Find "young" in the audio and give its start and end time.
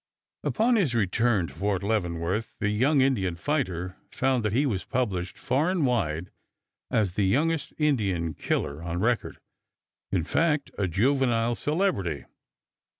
2.69-3.01